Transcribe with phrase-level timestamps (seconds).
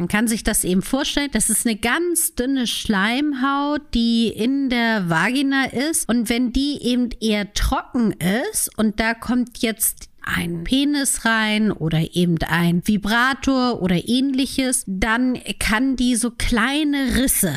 [0.00, 1.28] Man kann sich das eben vorstellen.
[1.30, 6.08] Das ist eine ganz dünne Schleimhaut, die in der Vagina ist.
[6.08, 12.16] Und wenn die eben eher trocken ist und da kommt jetzt ein Penis rein oder
[12.16, 17.52] eben ein Vibrator oder ähnliches, dann kann die so kleine Risse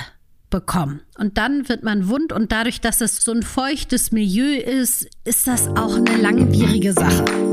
[0.49, 0.99] bekommen.
[1.17, 5.47] Und dann wird man wund und dadurch, dass es so ein feuchtes Milieu ist, ist
[5.47, 7.52] das auch eine langwierige Sache.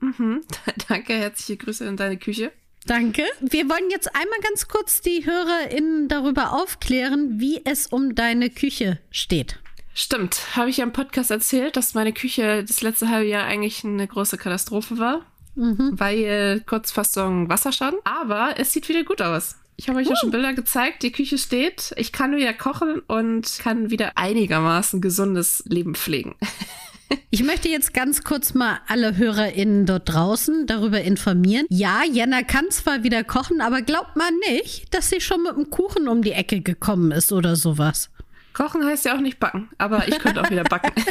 [0.00, 0.42] Mhm.
[0.88, 2.52] Danke, herzliche Grüße in deine Küche.
[2.86, 3.24] Danke.
[3.40, 8.98] Wir wollen jetzt einmal ganz kurz die HörerInnen darüber aufklären, wie es um deine Küche
[9.10, 9.58] steht.
[9.92, 13.84] Stimmt, habe ich ja im Podcast erzählt, dass meine Küche das letzte halbe Jahr eigentlich
[13.84, 15.26] eine große Katastrophe war.
[15.56, 15.90] Mhm.
[15.92, 17.98] Weil Kurzfassung Wasserschaden.
[18.04, 19.56] Aber es sieht wieder gut aus.
[19.76, 20.10] Ich habe euch uh.
[20.10, 21.02] ja schon Bilder gezeigt.
[21.02, 21.92] Die Küche steht.
[21.96, 26.34] Ich kann wieder kochen und kann wieder einigermaßen gesundes Leben pflegen.
[27.30, 31.66] Ich möchte jetzt ganz kurz mal alle HörerInnen dort draußen darüber informieren.
[31.68, 35.70] Ja, Jenna kann zwar wieder kochen, aber glaubt man nicht, dass sie schon mit dem
[35.70, 38.10] Kuchen um die Ecke gekommen ist oder sowas.
[38.52, 40.90] Kochen heißt ja auch nicht backen, aber ich könnte auch wieder backen.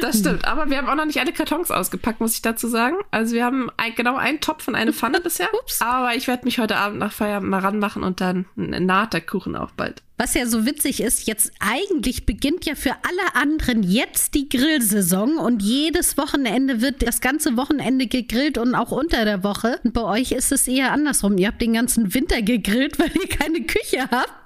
[0.00, 0.46] das stimmt.
[0.46, 2.96] Aber wir haben auch noch nicht alle Kartons ausgepackt, muss ich dazu sagen.
[3.10, 5.48] Also wir haben ein, genau einen Topf und eine Pfanne bisher.
[5.54, 5.80] Ups.
[5.80, 9.56] Aber ich werde mich heute Abend nach Feierabend mal ranmachen und dann naht der Kuchen
[9.56, 10.02] auch bald.
[10.18, 15.36] Was ja so witzig ist, jetzt eigentlich beginnt ja für alle anderen jetzt die Grillsaison
[15.36, 19.78] und jedes Wochenende wird das ganze Wochenende gegrillt und auch unter der Woche.
[19.84, 21.36] Und bei euch ist es eher andersrum.
[21.36, 24.45] Ihr habt den ganzen Winter gegrillt, weil ihr keine Küche habt.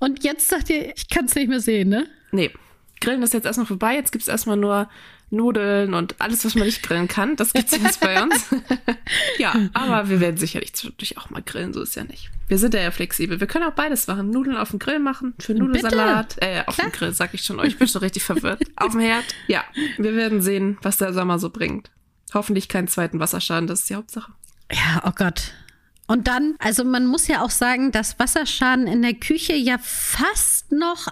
[0.00, 2.06] Und jetzt sagt ihr, ich kann es nicht mehr sehen, ne?
[2.32, 2.50] Nee.
[3.00, 3.94] Grillen ist jetzt erstmal vorbei.
[3.94, 4.88] Jetzt gibt es erstmal nur
[5.30, 7.36] Nudeln und alles, was man nicht grillen kann.
[7.36, 8.46] Das gibt es jetzt bei uns.
[9.38, 12.30] ja, aber wir werden sicherlich zwischendurch auch mal grillen, so ist ja nicht.
[12.48, 13.38] Wir sind ja, ja flexibel.
[13.38, 14.30] Wir können auch beides machen.
[14.30, 16.34] Nudeln auf dem Grill machen, für Nudelsalat.
[16.34, 16.46] Bitte.
[16.46, 16.88] Äh, auf Klar.
[16.88, 17.60] dem Grill, sag ich schon.
[17.60, 18.60] Oh, ich bin schon richtig verwirrt.
[18.76, 19.24] auf dem Herd.
[19.46, 19.64] Ja,
[19.98, 21.90] wir werden sehen, was der Sommer so bringt.
[22.34, 24.32] Hoffentlich keinen zweiten Wasserschaden, das ist die Hauptsache.
[24.72, 25.52] Ja, oh Gott.
[26.10, 30.72] Und dann, also man muss ja auch sagen, dass Wasserschaden in der Küche ja fast
[30.72, 31.06] noch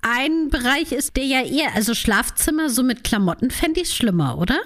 [0.00, 4.58] ein Bereich ist, der ja eher, also Schlafzimmer so mit Klamotten fände ich schlimmer, oder?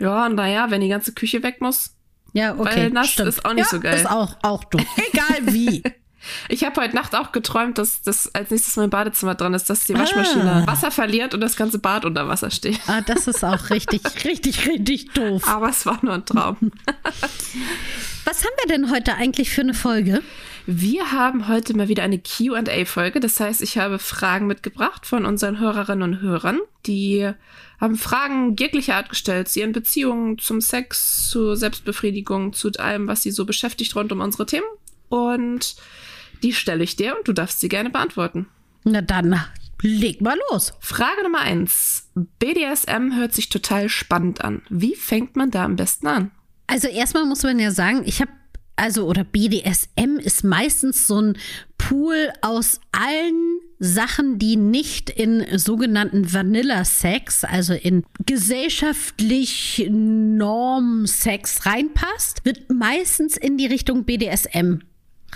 [0.00, 1.94] Ja, naja, wenn die ganze Küche weg muss.
[2.32, 2.76] Ja, okay.
[2.76, 3.28] Weil nass stimmt.
[3.28, 4.00] ist auch nicht ja, so geil.
[4.00, 4.84] Ist auch, auch dumm.
[5.12, 5.84] Egal wie.
[6.48, 9.84] Ich habe heute Nacht auch geträumt, dass das als nächstes mein Badezimmer dran ist, dass
[9.84, 10.66] die Waschmaschine ah.
[10.66, 12.80] Wasser verliert und das ganze Bad unter Wasser steht.
[12.86, 15.46] Ah, das ist auch richtig, richtig, richtig doof.
[15.48, 16.56] Aber es war nur ein Traum.
[18.24, 20.22] Was haben wir denn heute eigentlich für eine Folge?
[20.66, 23.20] Wir haben heute mal wieder eine QA-Folge.
[23.20, 26.58] Das heißt, ich habe Fragen mitgebracht von unseren Hörerinnen und Hörern.
[26.86, 27.30] Die
[27.80, 33.22] haben Fragen jeglicher Art gestellt zu ihren Beziehungen, zum Sex, zur Selbstbefriedigung, zu allem, was
[33.22, 34.66] sie so beschäftigt rund um unsere Themen.
[35.08, 35.76] Und
[36.42, 38.46] die stelle ich dir und du darfst sie gerne beantworten.
[38.84, 39.40] Na dann,
[39.82, 40.74] leg mal los.
[40.80, 42.08] Frage Nummer eins.
[42.14, 44.62] BDSM hört sich total spannend an.
[44.68, 46.30] Wie fängt man da am besten an?
[46.66, 48.30] Also erstmal muss man ja sagen, ich habe
[48.76, 51.38] also oder BDSM ist meistens so ein
[51.78, 62.70] Pool aus allen Sachen, die nicht in sogenannten Vanilla-Sex, also in gesellschaftlich Norm-Sex reinpasst, wird
[62.70, 64.80] meistens in die Richtung BDSM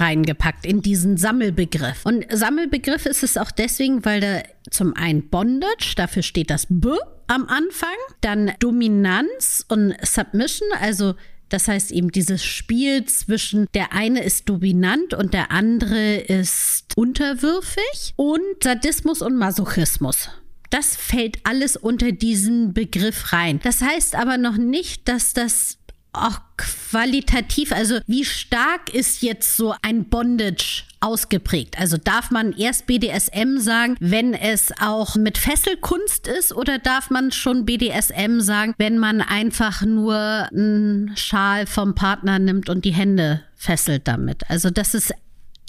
[0.01, 2.05] reingepackt in diesen Sammelbegriff.
[2.05, 6.91] Und Sammelbegriff ist es auch deswegen, weil da zum einen Bondage, dafür steht das B
[7.27, 11.15] am Anfang, dann Dominanz und Submission, also
[11.51, 18.15] das heißt eben dieses Spiel zwischen der eine ist dominant und der andere ist unterwürfig
[18.17, 20.31] und Sadismus und Masochismus.
[20.71, 23.59] Das fällt alles unter diesen Begriff rein.
[23.65, 25.79] Das heißt aber noch nicht, dass das
[26.13, 31.79] auch qualitativ, also wie stark ist jetzt so ein Bondage ausgeprägt?
[31.79, 37.33] Also darf man erst BDSM sagen, wenn es auch mit Fesselkunst ist oder darf man
[37.33, 43.43] schon BDSM sagen, wenn man einfach nur einen Schal vom Partner nimmt und die Hände
[43.57, 44.49] fesselt damit?
[44.51, 45.15] Also das ist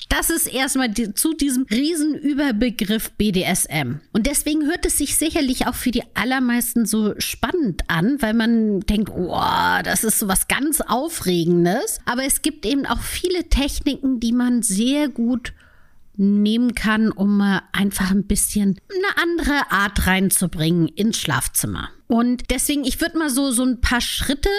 [0.10, 4.00] das ist erstmal die, zu diesem Riesenüberbegriff BDSM.
[4.12, 8.82] Und deswegen hört es sich sicherlich auch für die allermeisten so spannend an, weil man
[8.82, 9.40] denkt, oh,
[9.84, 12.00] das ist so was ganz Aufregendes.
[12.06, 15.54] Aber es gibt eben auch viele Techniken, die man sehr gut
[16.18, 21.90] nehmen kann, um einfach ein bisschen eine andere Art reinzubringen ins Schlafzimmer.
[22.08, 24.50] Und deswegen, ich würde mal so, so ein paar Schritte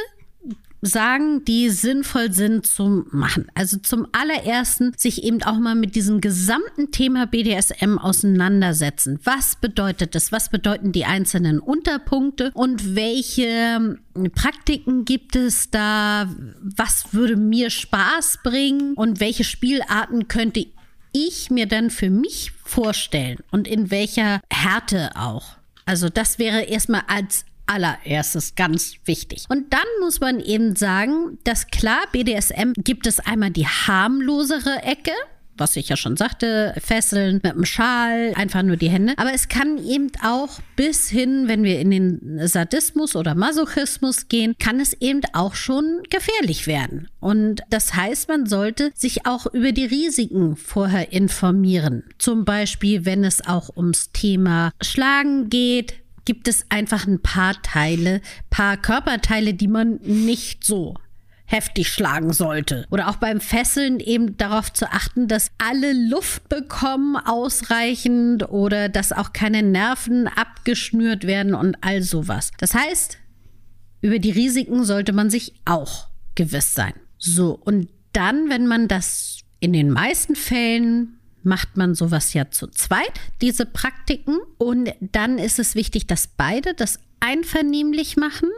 [0.83, 3.47] sagen, die sinnvoll sind zu machen.
[3.55, 9.21] Also zum allerersten sich eben auch mal mit diesem gesamten Thema BDSM auseinandersetzen.
[9.23, 10.33] Was bedeutet das?
[10.33, 13.99] Was bedeuten die einzelnen Unterpunkte und welche ähm,
[14.35, 16.29] Praktiken gibt es da?
[16.61, 20.67] Was würde mir Spaß bringen und welche Spielarten könnte
[21.13, 25.57] ich mir dann für mich vorstellen und in welcher Härte auch?
[25.85, 29.45] Also das wäre erstmal als allererstes ganz wichtig.
[29.49, 35.13] Und dann muss man eben sagen, dass klar, BDSM gibt es einmal die harmlosere Ecke,
[35.57, 39.15] was ich ja schon sagte, Fesseln mit dem Schal, einfach nur die Hände.
[39.17, 44.55] Aber es kann eben auch bis hin, wenn wir in den Sadismus oder Masochismus gehen,
[44.59, 47.09] kann es eben auch schon gefährlich werden.
[47.21, 52.05] Und das heißt, man sollte sich auch über die Risiken vorher informieren.
[52.19, 58.21] Zum Beispiel, wenn es auch ums Thema Schlagen geht, gibt es einfach ein paar Teile,
[58.51, 60.97] paar Körperteile, die man nicht so
[61.53, 62.87] heftig schlagen sollte.
[62.91, 69.13] Oder auch beim Fesseln eben darauf zu achten, dass alle Luft bekommen ausreichend oder dass
[69.13, 72.51] auch keine Nerven abgeschnürt werden und all sowas.
[72.59, 73.19] Das heißt,
[74.01, 76.95] über die Risiken sollte man sich auch gewiss sein.
[77.19, 82.69] So, und dann, wenn man das in den meisten Fällen macht man sowas ja zu
[82.69, 84.39] zweit, diese Praktiken.
[84.59, 88.51] Und dann ist es wichtig, dass beide das einvernehmlich machen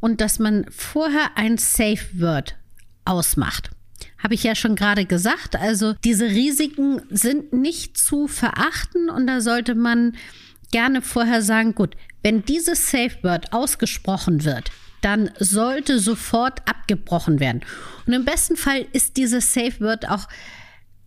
[0.00, 2.56] und dass man vorher ein Safe Word
[3.04, 3.70] ausmacht.
[4.18, 5.56] Habe ich ja schon gerade gesagt.
[5.56, 10.16] Also diese Risiken sind nicht zu verachten und da sollte man
[10.70, 14.70] gerne vorher sagen, gut, wenn dieses Safe Word ausgesprochen wird,
[15.02, 17.62] dann sollte sofort abgebrochen werden.
[18.06, 20.28] Und im besten Fall ist dieses Safe Word auch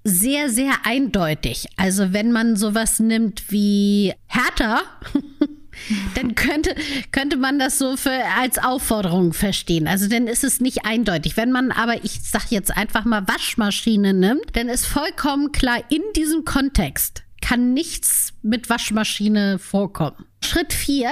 [0.06, 1.68] sehr, sehr eindeutig.
[1.78, 4.84] Also wenn man sowas nimmt wie härter,
[6.16, 6.76] dann könnte,
[7.12, 9.88] könnte man das so für, als Aufforderung verstehen.
[9.88, 11.36] Also dann ist es nicht eindeutig.
[11.38, 16.04] Wenn man aber, ich sag jetzt einfach mal Waschmaschine nimmt, dann ist vollkommen klar, in
[16.16, 20.26] diesem Kontext kann nichts mit Waschmaschine vorkommen.
[20.44, 21.12] Schritt vier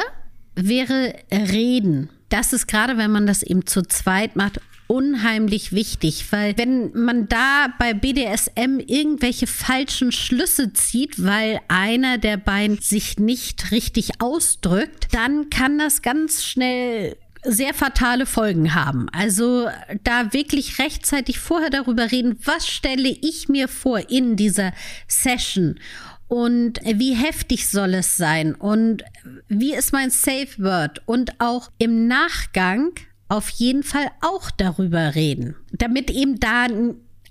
[0.55, 2.09] wäre Reden.
[2.29, 7.27] Das ist gerade, wenn man das eben zu zweit macht, unheimlich wichtig, weil wenn man
[7.27, 15.07] da bei BDSM irgendwelche falschen Schlüsse zieht, weil einer der beiden sich nicht richtig ausdrückt,
[15.11, 17.15] dann kann das ganz schnell
[17.45, 19.09] sehr fatale Folgen haben.
[19.11, 19.67] Also
[20.03, 24.73] da wirklich rechtzeitig vorher darüber reden, was stelle ich mir vor in dieser
[25.07, 25.79] Session
[26.27, 29.03] und wie heftig soll es sein und
[29.49, 32.91] wie ist mein Safe Word und auch im Nachgang
[33.33, 36.67] auf jeden Fall auch darüber reden, damit eben da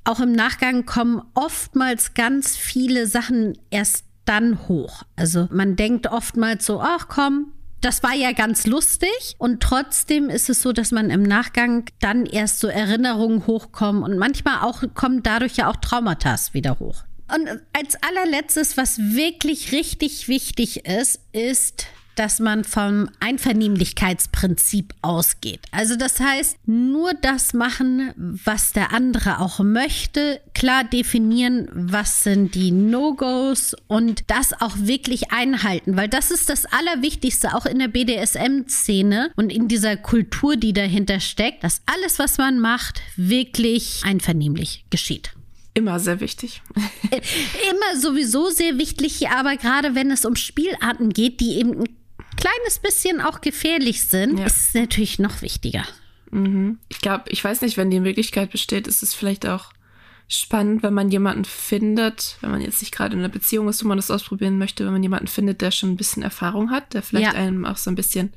[0.03, 5.05] auch im Nachgang kommen oftmals ganz viele Sachen erst dann hoch.
[5.15, 7.53] Also man denkt oftmals so, ach komm,
[7.83, 12.27] das war ja ganz lustig und trotzdem ist es so, dass man im Nachgang dann
[12.27, 17.05] erst so Erinnerungen hochkommen und manchmal auch kommen dadurch ja auch Traumata wieder hoch.
[17.33, 25.61] Und als allerletztes, was wirklich richtig wichtig ist, ist dass man vom Einvernehmlichkeitsprinzip ausgeht.
[25.71, 32.55] Also das heißt, nur das machen, was der andere auch möchte, klar definieren, was sind
[32.55, 37.89] die No-Gos und das auch wirklich einhalten, weil das ist das Allerwichtigste auch in der
[37.89, 44.85] BDSM-Szene und in dieser Kultur, die dahinter steckt, dass alles, was man macht, wirklich einvernehmlich
[44.91, 45.33] geschieht.
[45.75, 46.63] Immer sehr wichtig.
[47.11, 51.85] Immer sowieso sehr wichtig, aber gerade wenn es um Spielarten geht, die eben
[52.37, 54.47] kleines bisschen auch gefährlich sind, ja.
[54.47, 55.85] ist es natürlich noch wichtiger.
[56.31, 56.79] Mhm.
[56.89, 59.73] Ich glaube, ich weiß nicht, wenn die Möglichkeit besteht, ist es vielleicht auch
[60.29, 63.89] spannend, wenn man jemanden findet, wenn man jetzt nicht gerade in einer Beziehung ist, wo
[63.89, 67.03] man das ausprobieren möchte, wenn man jemanden findet, der schon ein bisschen Erfahrung hat, der
[67.03, 67.39] vielleicht ja.
[67.39, 68.33] einem auch so ein bisschen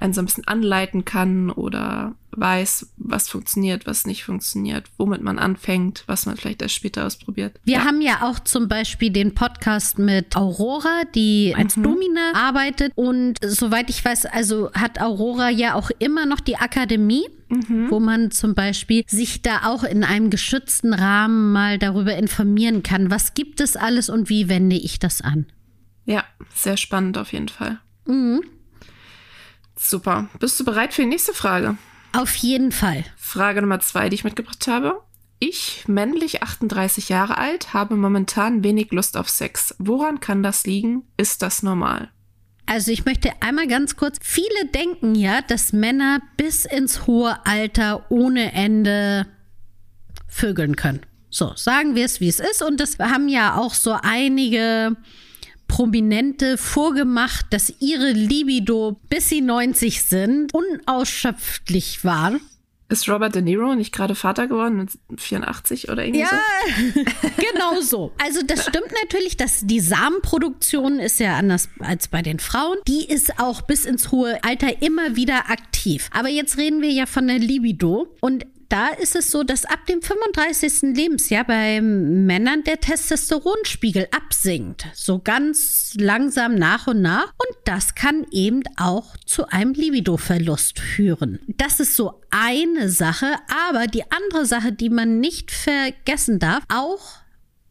[0.00, 5.38] einen so ein bisschen anleiten kann oder weiß, was funktioniert, was nicht funktioniert, womit man
[5.38, 7.60] anfängt, was man vielleicht erst später ausprobiert.
[7.64, 7.84] Wir ja.
[7.84, 11.82] haben ja auch zum Beispiel den Podcast mit Aurora, die als mhm.
[11.82, 12.92] Domina arbeitet.
[12.94, 17.26] Und soweit ich weiß, also hat Aurora ja auch immer noch die Akademie.
[17.52, 17.90] Mhm.
[17.90, 23.10] wo man zum Beispiel sich da auch in einem geschützten Rahmen mal darüber informieren kann,
[23.10, 25.46] was gibt es alles und wie wende ich das an.
[26.04, 26.22] Ja,
[26.54, 27.80] sehr spannend auf jeden Fall.
[28.06, 28.42] Mhm.
[29.82, 30.28] Super.
[30.38, 31.78] Bist du bereit für die nächste Frage?
[32.12, 33.04] Auf jeden Fall.
[33.16, 35.00] Frage Nummer zwei, die ich mitgebracht habe.
[35.38, 39.74] Ich, männlich 38 Jahre alt, habe momentan wenig Lust auf Sex.
[39.78, 41.04] Woran kann das liegen?
[41.16, 42.10] Ist das normal?
[42.66, 48.04] Also ich möchte einmal ganz kurz, viele denken ja, dass Männer bis ins hohe Alter
[48.10, 49.26] ohne Ende
[50.28, 51.00] vögeln können.
[51.30, 52.62] So, sagen wir es, wie es ist.
[52.62, 54.94] Und das haben ja auch so einige
[55.70, 62.32] Prominente vorgemacht, dass ihre Libido, bis sie 90 sind, unausschöpflich war.
[62.88, 67.02] Ist Robert De Niro nicht gerade Vater geworden mit 84 oder irgendwie ja, so?
[67.36, 68.12] genau so.
[68.20, 72.76] Also das stimmt natürlich, dass die Samenproduktion ist ja anders als bei den Frauen.
[72.88, 76.10] Die ist auch bis ins hohe Alter immer wieder aktiv.
[76.12, 79.84] Aber jetzt reden wir ja von der Libido und da ist es so, dass ab
[79.86, 80.94] dem 35.
[80.94, 84.86] Lebensjahr bei Männern der Testosteronspiegel absinkt.
[84.94, 87.32] So ganz langsam nach und nach.
[87.36, 91.40] Und das kann eben auch zu einem Libidoverlust führen.
[91.48, 93.34] Das ist so eine Sache.
[93.68, 97.20] Aber die andere Sache, die man nicht vergessen darf, auch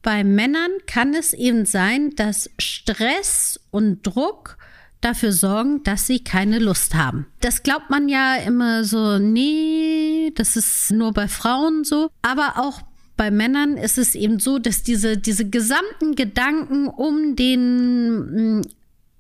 [0.02, 4.58] bei Männern kann es eben sein, dass Stress und Druck
[5.02, 7.26] dafür sorgen, dass sie keine Lust haben.
[7.42, 12.82] Das glaubt man ja immer so, nee, das ist nur bei Frauen so, aber auch
[13.18, 18.62] bei Männern ist es eben so, dass diese, diese gesamten Gedanken um den, hm,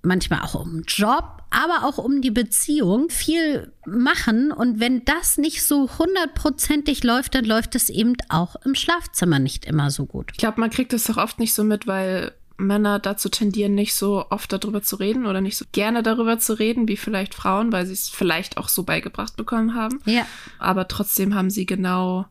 [0.01, 4.51] manchmal auch um Job, aber auch um die Beziehung viel machen.
[4.51, 9.65] Und wenn das nicht so hundertprozentig läuft, dann läuft es eben auch im Schlafzimmer nicht
[9.65, 10.31] immer so gut.
[10.31, 13.95] Ich glaube, man kriegt das doch oft nicht so mit, weil Männer dazu tendieren, nicht
[13.95, 17.71] so oft darüber zu reden oder nicht so gerne darüber zu reden, wie vielleicht Frauen,
[17.71, 20.01] weil sie es vielleicht auch so beigebracht bekommen haben.
[20.05, 20.25] Ja.
[20.57, 22.25] Aber trotzdem haben sie genau,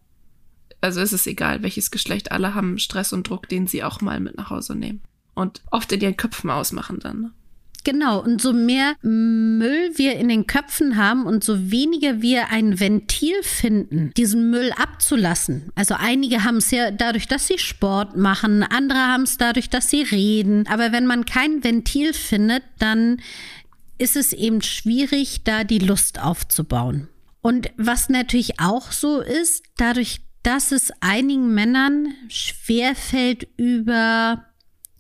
[0.80, 4.20] also ist es egal, welches Geschlecht, alle haben Stress und Druck, den sie auch mal
[4.20, 5.02] mit nach Hause nehmen.
[5.34, 7.20] Und oft in ihren Köpfen ausmachen dann.
[7.20, 7.32] Ne?
[7.88, 12.78] Genau, und so mehr Müll wir in den Köpfen haben und so weniger wir ein
[12.78, 15.72] Ventil finden, diesen Müll abzulassen.
[15.74, 19.88] Also einige haben es ja dadurch, dass sie Sport machen, andere haben es dadurch, dass
[19.88, 20.66] sie reden.
[20.66, 23.22] Aber wenn man kein Ventil findet, dann
[23.96, 27.08] ist es eben schwierig, da die Lust aufzubauen.
[27.40, 34.44] Und was natürlich auch so ist, dadurch, dass es einigen Männern schwerfällt, über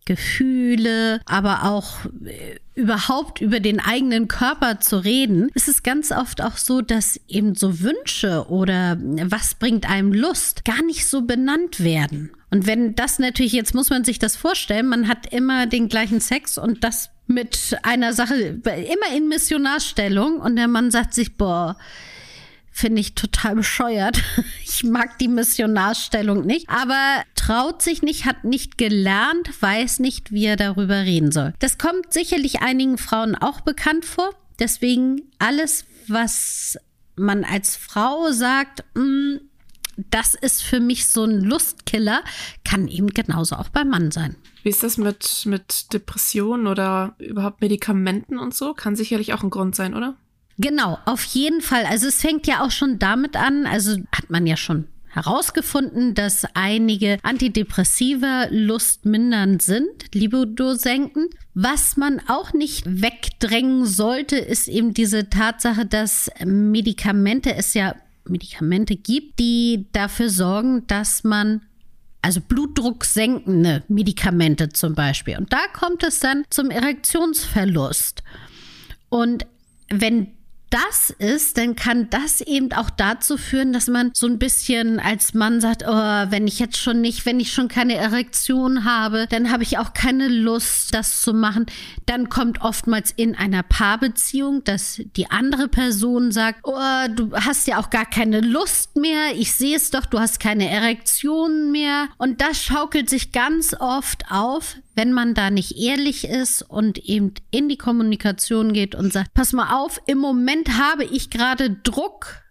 [0.08, 6.40] Gefühle, aber auch äh, überhaupt über den eigenen Körper zu reden, ist es ganz oft
[6.42, 11.84] auch so, dass eben so Wünsche oder was bringt einem Lust gar nicht so benannt
[11.84, 12.30] werden.
[12.50, 16.20] Und wenn das natürlich, jetzt muss man sich das vorstellen, man hat immer den gleichen
[16.20, 21.76] Sex und das mit einer Sache, immer in Missionarstellung und der Mann sagt sich, boah,
[22.78, 24.22] finde ich total bescheuert.
[24.70, 30.44] Ich mag die Missionarstellung nicht, aber traut sich nicht, hat nicht gelernt, weiß nicht, wie
[30.44, 31.52] er darüber reden soll.
[31.58, 34.30] Das kommt sicherlich einigen Frauen auch bekannt vor.
[34.60, 36.78] Deswegen alles, was
[37.16, 39.38] man als Frau sagt, mm,
[40.10, 42.22] das ist für mich so ein Lustkiller,
[42.64, 44.36] kann eben genauso auch beim Mann sein.
[44.62, 48.74] Wie ist das mit, mit Depressionen oder überhaupt Medikamenten und so?
[48.74, 50.14] Kann sicherlich auch ein Grund sein, oder?
[50.58, 51.84] Genau, auf jeden Fall.
[51.84, 56.44] Also es fängt ja auch schon damit an, also hat man ja schon herausgefunden, dass
[56.54, 61.28] einige Antidepressiva lustmindernd sind, Libido senken.
[61.54, 67.94] Was man auch nicht wegdrängen sollte, ist eben diese Tatsache, dass Medikamente es ja
[68.26, 71.62] Medikamente gibt, die dafür sorgen, dass man
[72.20, 75.38] also blutdrucksenkende Medikamente zum Beispiel.
[75.38, 78.22] Und da kommt es dann zum Erektionsverlust.
[79.08, 79.46] Und
[79.88, 80.37] wenn
[80.70, 85.32] das ist, dann kann das eben auch dazu führen, dass man so ein bisschen als
[85.32, 89.50] Mann sagt, oh, wenn ich jetzt schon nicht, wenn ich schon keine Erektion habe, dann
[89.50, 91.66] habe ich auch keine Lust, das zu machen.
[92.06, 97.78] Dann kommt oftmals in einer Paarbeziehung, dass die andere Person sagt, oh, du hast ja
[97.78, 99.34] auch gar keine Lust mehr.
[99.36, 102.08] Ich sehe es doch, du hast keine Erektion mehr.
[102.18, 107.32] Und das schaukelt sich ganz oft auf, wenn man da nicht ehrlich ist und eben
[107.52, 112.42] in die Kommunikation geht und sagt, pass mal auf, im Moment habe ich gerade Druck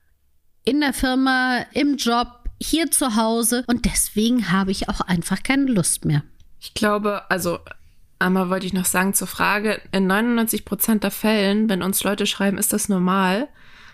[0.64, 5.66] in der Firma, im Job, hier zu Hause und deswegen habe ich auch einfach keine
[5.66, 6.24] Lust mehr.
[6.62, 7.60] Ich glaube, also
[8.18, 12.26] einmal wollte ich noch sagen zur Frage, in 99 Prozent der Fällen, wenn uns Leute
[12.26, 13.50] schreiben, ist das normal,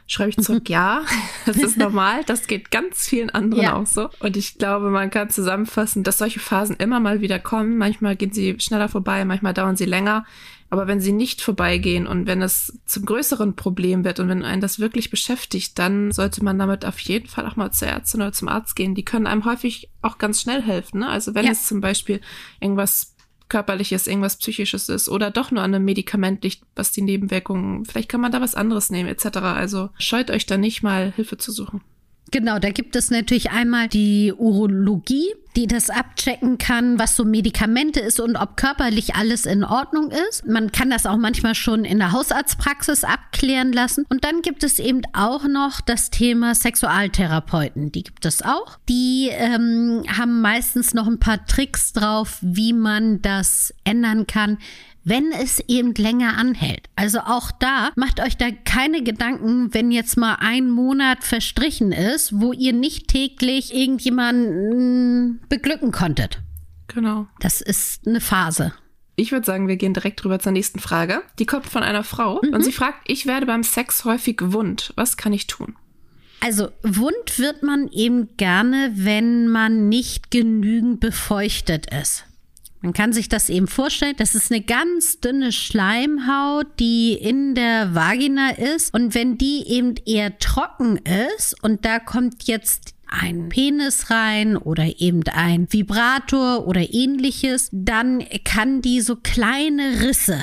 [0.08, 1.02] schreibe ich zurück, ja,
[1.46, 2.24] das ist normal.
[2.26, 3.76] Das geht ganz vielen anderen ja.
[3.76, 4.10] auch so.
[4.20, 7.78] Und ich glaube, man kann zusammenfassen, dass solche Phasen immer mal wieder kommen.
[7.78, 10.26] Manchmal gehen sie schneller vorbei, manchmal dauern sie länger.
[10.70, 14.60] Aber wenn sie nicht vorbeigehen und wenn es zum größeren Problem wird und wenn einen
[14.60, 18.32] das wirklich beschäftigt, dann sollte man damit auf jeden Fall auch mal zur Ärztin oder
[18.32, 18.96] zum Arzt gehen.
[18.96, 21.02] Die können einem häufig auch ganz schnell helfen.
[21.02, 21.08] Ne?
[21.08, 21.52] Also wenn ja.
[21.52, 22.22] es zum Beispiel
[22.60, 23.13] irgendwas
[23.50, 28.10] körperliches, irgendwas psychisches ist oder doch nur an einem Medikament liegt, was die Nebenwirkungen, vielleicht
[28.10, 29.38] kann man da was anderes nehmen etc.
[29.38, 31.82] Also scheut euch da nicht mal Hilfe zu suchen.
[32.32, 35.36] Genau, da gibt es natürlich einmal die Urologie.
[35.56, 40.46] Die das abchecken kann, was so Medikamente ist und ob körperlich alles in Ordnung ist.
[40.46, 44.06] Man kann das auch manchmal schon in der Hausarztpraxis abklären lassen.
[44.10, 47.92] Und dann gibt es eben auch noch das Thema Sexualtherapeuten.
[47.92, 48.78] Die gibt es auch.
[48.90, 54.58] Die ähm, haben meistens noch ein paar Tricks drauf, wie man das ändern kann
[55.04, 56.88] wenn es eben länger anhält.
[56.96, 62.40] Also auch da macht euch da keine Gedanken, wenn jetzt mal ein Monat verstrichen ist,
[62.40, 66.42] wo ihr nicht täglich irgendjemanden beglücken konntet.
[66.88, 67.28] Genau.
[67.40, 68.74] Das ist eine Phase.
[69.16, 71.22] Ich würde sagen, wir gehen direkt rüber zur nächsten Frage.
[71.38, 72.54] Die kommt von einer Frau mhm.
[72.54, 74.92] und sie fragt, ich werde beim Sex häufig wund.
[74.96, 75.76] Was kann ich tun?
[76.40, 82.26] Also wund wird man eben gerne, wenn man nicht genügend befeuchtet ist.
[82.82, 84.16] Man kann sich das eben vorstellen.
[84.18, 88.94] Das ist eine ganz dünne Schleimhaut, die in der Vagina ist.
[88.94, 95.00] Und wenn die eben eher trocken ist und da kommt jetzt ein Penis rein oder
[95.00, 100.40] eben ein Vibrator oder ähnliches, dann kann die so kleine Risse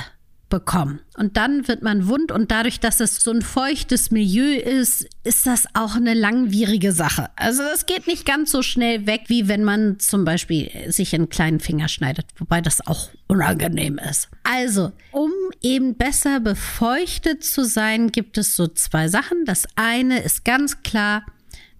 [0.51, 1.01] bekommen.
[1.17, 5.47] Und dann wird man wund und dadurch, dass es so ein feuchtes Milieu ist, ist
[5.47, 7.31] das auch eine langwierige Sache.
[7.37, 11.29] Also das geht nicht ganz so schnell weg, wie wenn man zum Beispiel sich einen
[11.29, 14.29] kleinen Finger schneidet, wobei das auch unangenehm ist.
[14.43, 15.31] Also, um
[15.63, 19.45] eben besser befeuchtet zu sein, gibt es so zwei Sachen.
[19.45, 21.25] Das eine ist ganz klar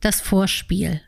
[0.01, 1.01] das Vorspiel.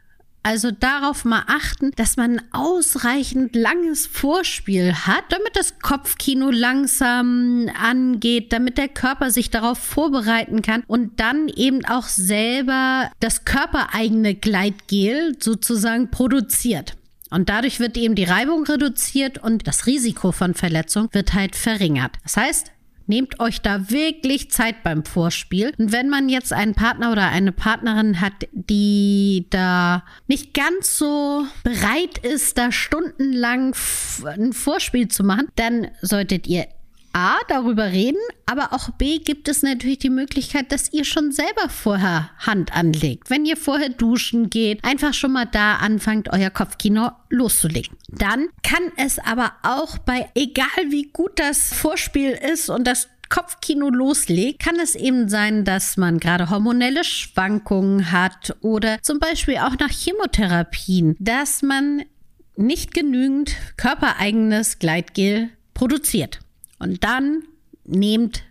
[0.44, 7.70] Also darauf mal achten, dass man ein ausreichend langes Vorspiel hat, damit das Kopfkino langsam
[7.80, 14.34] angeht, damit der Körper sich darauf vorbereiten kann und dann eben auch selber das körpereigene
[14.34, 16.96] Gleitgel sozusagen produziert.
[17.30, 22.16] Und dadurch wird eben die Reibung reduziert und das Risiko von Verletzung wird halt verringert.
[22.24, 22.72] Das heißt,
[23.12, 25.74] Nehmt euch da wirklich Zeit beim Vorspiel.
[25.76, 31.44] Und wenn man jetzt einen Partner oder eine Partnerin hat, die da nicht ganz so
[31.62, 33.74] bereit ist, da stundenlang
[34.24, 36.68] ein Vorspiel zu machen, dann solltet ihr
[37.12, 41.68] A, darüber reden, aber auch B, gibt es natürlich die Möglichkeit, dass ihr schon selber
[41.68, 43.28] vorher Hand anlegt.
[43.30, 47.96] Wenn ihr vorher duschen geht, einfach schon mal da anfangt, euer Kopfkino loszulegen.
[48.08, 53.88] Dann kann es aber auch bei, egal wie gut das Vorspiel ist und das Kopfkino
[53.88, 59.78] loslegt, kann es eben sein, dass man gerade hormonelle Schwankungen hat oder zum Beispiel auch
[59.78, 62.02] nach Chemotherapien, dass man
[62.56, 66.40] nicht genügend körpereigenes Gleitgel produziert.
[66.82, 67.44] Und dann
[67.84, 68.42] nehmt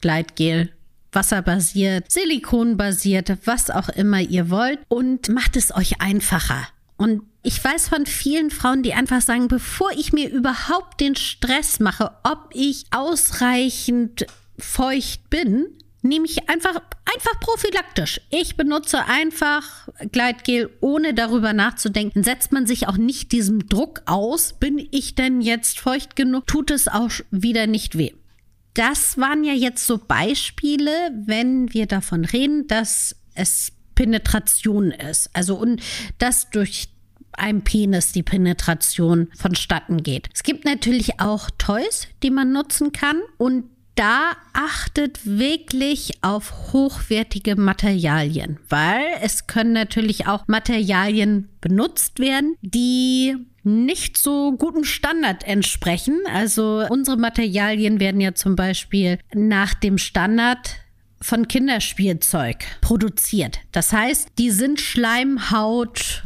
[0.00, 0.72] Gleitgel,
[1.12, 6.66] wasserbasiert, silikonbasiert, was auch immer ihr wollt und macht es euch einfacher.
[6.96, 11.78] Und ich weiß von vielen Frauen, die einfach sagen, bevor ich mir überhaupt den Stress
[11.78, 14.26] mache, ob ich ausreichend
[14.58, 15.66] feucht bin,
[16.04, 16.74] nehme ich einfach,
[17.14, 18.20] einfach prophylaktisch.
[18.30, 22.22] Ich benutze einfach Gleitgel, ohne darüber nachzudenken.
[22.22, 26.70] Setzt man sich auch nicht diesem Druck aus, bin ich denn jetzt feucht genug, tut
[26.70, 28.12] es auch wieder nicht weh.
[28.74, 30.90] Das waren ja jetzt so Beispiele,
[31.26, 35.30] wenn wir davon reden, dass es Penetration ist.
[35.32, 35.80] Also und
[36.18, 36.88] dass durch
[37.32, 40.28] einem Penis die Penetration vonstatten geht.
[40.32, 43.64] Es gibt natürlich auch Toys, die man nutzen kann und
[43.94, 53.36] da achtet wirklich auf hochwertige Materialien, weil es können natürlich auch Materialien benutzt werden, die
[53.62, 56.20] nicht so gutem Standard entsprechen.
[56.32, 60.76] Also unsere Materialien werden ja zum Beispiel nach dem Standard
[61.20, 63.60] von Kinderspielzeug produziert.
[63.72, 66.22] Das heißt, die sind Schleimhaut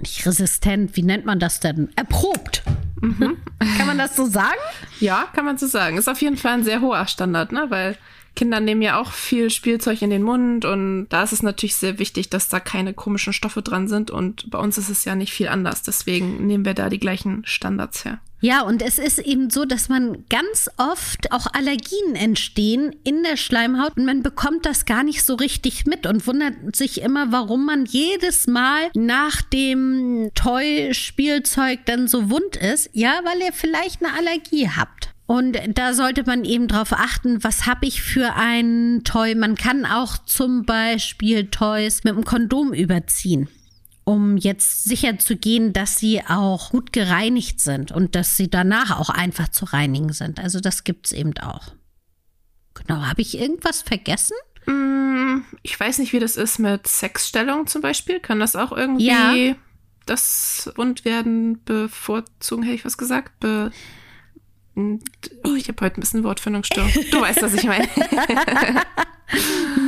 [0.00, 1.90] nicht resistent, wie nennt man das denn?
[1.96, 2.62] Erprobt.
[3.00, 3.36] Mhm.
[3.78, 4.60] kann man das so sagen?
[4.98, 5.96] Ja, kann man so sagen.
[5.96, 7.66] Ist auf jeden Fall ein sehr hoher Standard, ne?
[7.68, 7.96] Weil
[8.36, 11.98] Kinder nehmen ja auch viel Spielzeug in den Mund und da ist es natürlich sehr
[11.98, 15.32] wichtig, dass da keine komischen Stoffe dran sind und bei uns ist es ja nicht
[15.32, 15.82] viel anders.
[15.82, 18.20] Deswegen nehmen wir da die gleichen Standards her.
[18.42, 23.36] Ja, und es ist eben so, dass man ganz oft auch Allergien entstehen in der
[23.36, 27.66] Schleimhaut und man bekommt das gar nicht so richtig mit und wundert sich immer, warum
[27.66, 32.88] man jedes Mal nach dem Toy-Spielzeug dann so wund ist.
[32.94, 35.10] Ja, weil ihr vielleicht eine Allergie habt.
[35.26, 39.34] Und da sollte man eben darauf achten, was habe ich für ein Toy.
[39.34, 43.48] Man kann auch zum Beispiel Toys mit einem Kondom überziehen
[44.10, 48.98] um jetzt sicher zu gehen, dass sie auch gut gereinigt sind und dass sie danach
[48.98, 50.40] auch einfach zu reinigen sind.
[50.40, 51.68] Also das gibt es eben auch.
[52.74, 54.34] Genau, habe ich irgendwas vergessen?
[54.66, 58.18] Mm, ich weiß nicht, wie das ist mit Sexstellung zum Beispiel.
[58.18, 59.06] Kann das auch irgendwie
[59.50, 59.54] ja.
[60.06, 63.38] das Wundwerden bevorzugen, hätte ich was gesagt?
[63.38, 63.70] Be
[64.74, 66.90] oh, ich habe heute ein bisschen Wortfindungsstörung.
[67.12, 67.88] Du weißt, was ich meine.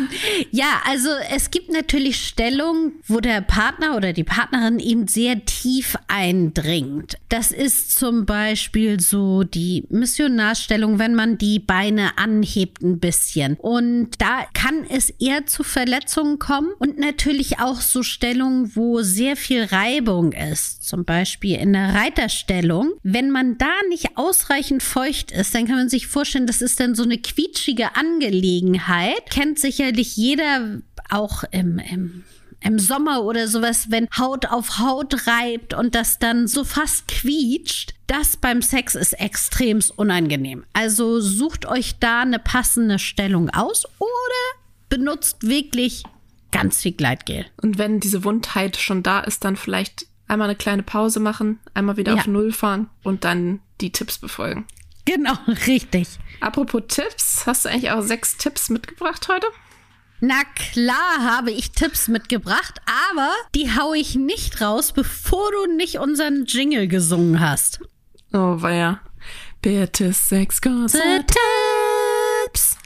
[0.51, 5.97] Ja, also es gibt natürlich Stellungen, wo der Partner oder die Partnerin eben sehr tief
[6.09, 7.17] eindringt.
[7.29, 13.57] Das ist zum Beispiel so die Missionarstellung, wenn man die Beine anhebt ein bisschen.
[13.57, 19.37] Und da kann es eher zu Verletzungen kommen und natürlich auch so Stellungen, wo sehr
[19.37, 20.87] viel Reibung ist.
[20.87, 22.93] Zum Beispiel in der Reiterstellung.
[23.03, 26.95] Wenn man da nicht ausreichend feucht ist, dann kann man sich vorstellen, das ist dann
[26.95, 29.31] so eine quietschige Angelegenheit.
[29.31, 32.25] Kennt sicherlich jeder auch im, im
[32.65, 37.95] im Sommer oder sowas, wenn Haut auf Haut reibt und das dann so fast quietscht,
[38.07, 40.65] das beim Sex ist extrem unangenehm.
[40.73, 46.05] Also sucht euch da eine passende Stellung aus oder benutzt wirklich
[46.53, 47.47] ganz viel Gleitgel.
[47.63, 51.97] Und wenn diese Wundheit schon da ist, dann vielleicht einmal eine kleine Pause machen, einmal
[51.97, 52.21] wieder Ja.
[52.21, 54.67] auf Null fahren und dann die Tipps befolgen.
[55.05, 55.35] Genau,
[55.67, 56.07] richtig.
[56.41, 59.47] Apropos Tipps, hast du eigentlich auch sechs Tipps mitgebracht heute?
[60.25, 62.81] Na klar habe ich Tipps mitgebracht,
[63.11, 67.81] aber die hau ich nicht raus, bevor du nicht unseren Jingle gesungen hast.
[68.33, 69.01] Oh, ja.
[69.63, 71.27] Bitte sechs kurze
[72.47, 72.77] Tipps.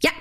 [0.00, 0.12] Ja.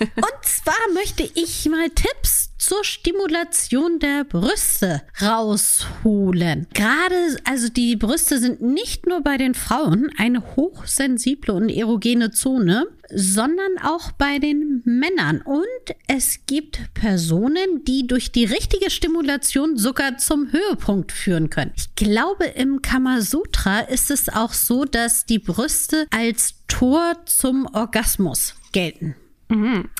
[0.00, 6.66] Und zwar möchte ich mal Tipps zur Stimulation der Brüste rausholen.
[6.74, 12.86] Gerade, also die Brüste sind nicht nur bei den Frauen eine hochsensible und erogene Zone,
[13.12, 15.40] sondern auch bei den Männern.
[15.40, 15.64] Und
[16.06, 21.72] es gibt Personen, die durch die richtige Stimulation sogar zum Höhepunkt führen können.
[21.76, 28.54] Ich glaube, im Kamasutra ist es auch so, dass die Brüste als Tor zum Orgasmus
[28.72, 29.16] gelten.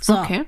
[0.03, 0.19] So.
[0.19, 0.45] Okay.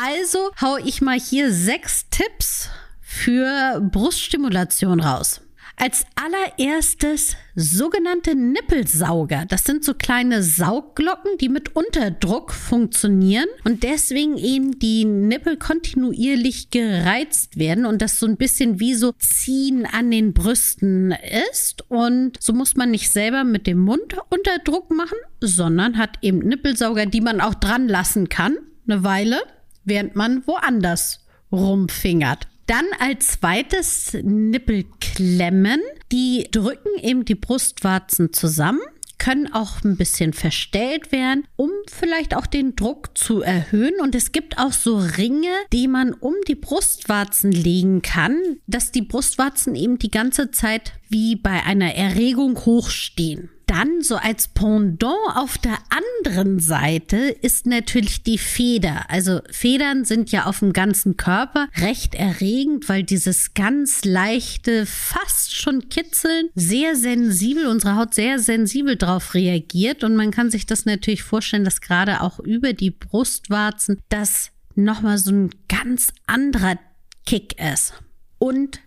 [0.00, 2.68] Also hau ich mal hier sechs Tipps
[3.00, 5.40] für Bruststimulation raus.
[5.74, 9.44] Als allererstes sogenannte Nippelsauger.
[9.48, 16.70] Das sind so kleine Saugglocken, die mit Unterdruck funktionieren und deswegen eben die Nippel kontinuierlich
[16.70, 21.12] gereizt werden und das so ein bisschen wie so Ziehen an den Brüsten
[21.50, 21.90] ist.
[21.90, 27.06] Und so muss man nicht selber mit dem Mund Unterdruck machen, sondern hat eben Nippelsauger,
[27.06, 28.56] die man auch dran lassen kann,
[28.86, 29.40] eine Weile,
[29.88, 31.20] während man woanders
[31.52, 32.46] rumfingert.
[32.66, 35.80] Dann als zweites Nippelklemmen.
[36.12, 38.80] Die drücken eben die Brustwarzen zusammen,
[39.18, 43.94] können auch ein bisschen verstellt werden, um vielleicht auch den Druck zu erhöhen.
[44.00, 49.02] Und es gibt auch so Ringe, die man um die Brustwarzen legen kann, dass die
[49.02, 53.50] Brustwarzen eben die ganze Zeit wie bei einer Erregung hochstehen.
[53.68, 59.10] Dann so als Pendant auf der anderen Seite ist natürlich die Feder.
[59.10, 65.54] Also Federn sind ja auf dem ganzen Körper recht erregend, weil dieses ganz leichte, fast
[65.54, 70.02] schon kitzeln, sehr sensibel, unsere Haut sehr sensibel drauf reagiert.
[70.02, 75.18] Und man kann sich das natürlich vorstellen, dass gerade auch über die Brustwarzen das nochmal
[75.18, 76.78] so ein ganz anderer
[77.26, 77.92] Kick ist.
[78.38, 78.80] Und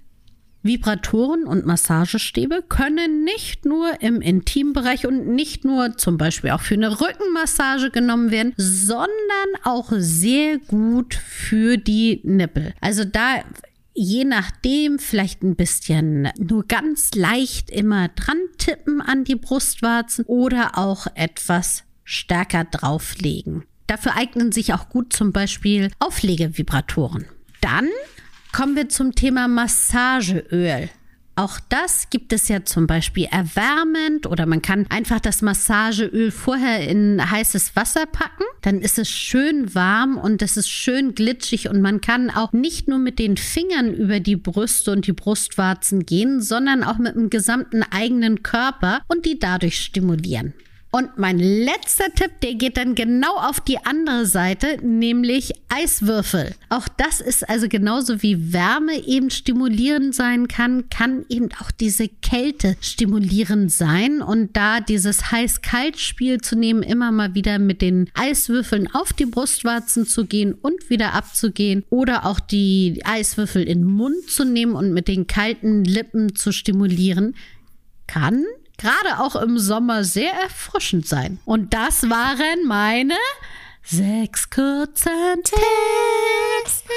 [0.63, 6.75] Vibratoren und Massagestäbe können nicht nur im Intimbereich und nicht nur zum Beispiel auch für
[6.75, 9.09] eine Rückenmassage genommen werden, sondern
[9.63, 12.73] auch sehr gut für die Nippel.
[12.79, 13.43] Also da
[13.93, 20.77] je nachdem vielleicht ein bisschen nur ganz leicht immer dran tippen an die Brustwarzen oder
[20.77, 23.63] auch etwas stärker drauflegen.
[23.87, 27.25] Dafür eignen sich auch gut zum Beispiel Auflegevibratoren.
[27.59, 27.89] Dann
[28.51, 30.89] Kommen wir zum Thema Massageöl.
[31.37, 36.87] Auch das gibt es ja zum Beispiel erwärmend oder man kann einfach das Massageöl vorher
[36.87, 38.43] in heißes Wasser packen.
[38.61, 42.89] Dann ist es schön warm und es ist schön glitschig und man kann auch nicht
[42.89, 47.29] nur mit den Fingern über die Brüste und die Brustwarzen gehen, sondern auch mit dem
[47.29, 50.53] gesamten eigenen Körper und die dadurch stimulieren.
[50.93, 56.53] Und mein letzter Tipp, der geht dann genau auf die andere Seite, nämlich Eiswürfel.
[56.67, 62.09] Auch das ist also genauso wie Wärme eben stimulierend sein kann, kann eben auch diese
[62.09, 64.21] Kälte stimulierend sein.
[64.21, 70.05] Und da dieses Heiß-Kalt-Spiel zu nehmen, immer mal wieder mit den Eiswürfeln auf die Brustwarzen
[70.05, 74.91] zu gehen und wieder abzugehen oder auch die Eiswürfel in den Mund zu nehmen und
[74.91, 77.35] mit den kalten Lippen zu stimulieren,
[78.07, 78.43] kann
[78.81, 81.39] gerade auch im Sommer sehr erfrischend sein.
[81.45, 83.15] Und das waren meine
[83.83, 86.83] sechs kurzen Tipps.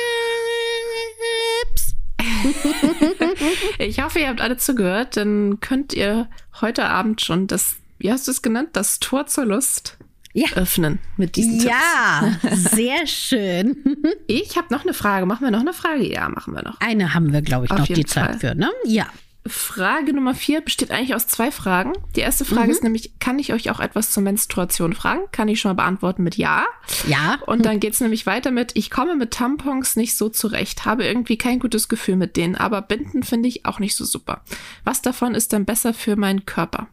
[3.79, 5.17] Ich hoffe, ihr habt alle zugehört.
[5.17, 6.29] Dann könnt ihr
[6.61, 9.97] heute Abend schon das, wie hast du es genannt, das Tor zur Lust
[10.33, 10.47] Ja.
[10.55, 11.71] öffnen mit diesen Tipps.
[11.71, 13.77] Ja, sehr schön.
[14.27, 15.27] Ich habe noch eine Frage.
[15.27, 16.11] Machen wir noch eine Frage?
[16.11, 16.81] Ja, machen wir noch.
[16.81, 18.39] Eine haben wir, glaube ich, Auf noch die Zeit Fall.
[18.39, 18.71] für, ne?
[18.85, 19.07] Ja.
[19.47, 21.93] Frage Nummer vier besteht eigentlich aus zwei Fragen.
[22.17, 22.71] Die erste Frage mhm.
[22.71, 25.21] ist nämlich, kann ich euch auch etwas zur Menstruation fragen?
[25.33, 26.65] Kann ich schon mal beantworten mit Ja.
[27.07, 27.39] Ja.
[27.47, 31.37] Und dann geht's nämlich weiter mit, ich komme mit Tampons nicht so zurecht, habe irgendwie
[31.37, 34.43] kein gutes Gefühl mit denen, aber Binden finde ich auch nicht so super.
[34.83, 36.89] Was davon ist dann besser für meinen Körper?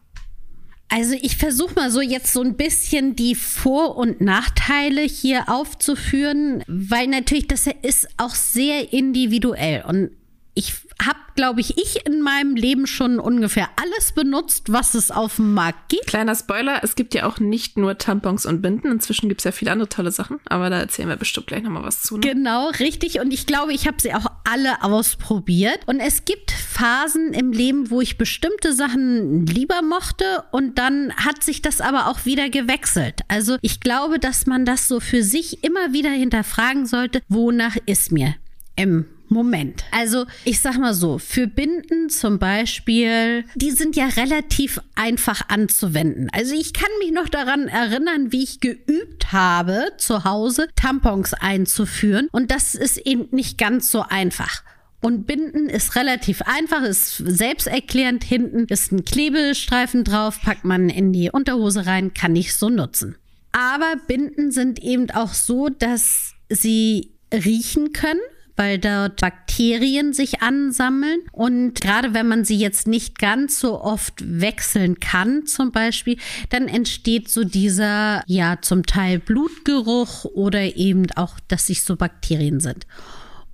[0.90, 6.62] Also ich versuche mal so jetzt so ein bisschen die Vor- und Nachteile hier aufzuführen,
[6.66, 10.10] weil natürlich das ist auch sehr individuell und
[10.54, 15.36] ich habe, glaube ich, ich in meinem Leben schon ungefähr alles benutzt, was es auf
[15.36, 16.06] dem Markt gibt.
[16.06, 18.90] Kleiner Spoiler, es gibt ja auch nicht nur Tampons und Binden.
[18.90, 21.84] Inzwischen gibt es ja viele andere tolle Sachen, aber da erzählen wir bestimmt gleich nochmal
[21.84, 22.16] was zu.
[22.16, 22.20] Ne?
[22.20, 23.20] Genau, richtig.
[23.20, 25.80] Und ich glaube, ich habe sie auch alle ausprobiert.
[25.86, 31.42] Und es gibt Phasen im Leben, wo ich bestimmte Sachen lieber mochte und dann hat
[31.42, 33.20] sich das aber auch wieder gewechselt.
[33.28, 38.12] Also ich glaube, dass man das so für sich immer wieder hinterfragen sollte, wonach ist
[38.12, 38.34] mir
[38.76, 39.84] im Moment.
[39.90, 46.28] Also ich sag mal so, für Binden zum Beispiel, die sind ja relativ einfach anzuwenden.
[46.32, 52.28] Also ich kann mich noch daran erinnern, wie ich geübt habe, zu Hause Tampons einzuführen.
[52.32, 54.62] Und das ist eben nicht ganz so einfach.
[55.00, 58.22] Und Binden ist relativ einfach, ist selbsterklärend.
[58.22, 63.16] Hinten ist ein Klebestreifen drauf, packt man in die Unterhose rein, kann ich so nutzen.
[63.50, 68.20] Aber Binden sind eben auch so, dass sie riechen können
[68.56, 71.20] weil dort Bakterien sich ansammeln.
[71.32, 76.18] Und gerade wenn man sie jetzt nicht ganz so oft wechseln kann, zum Beispiel,
[76.50, 82.60] dann entsteht so dieser, ja, zum Teil Blutgeruch oder eben auch, dass sich so Bakterien
[82.60, 82.86] sind.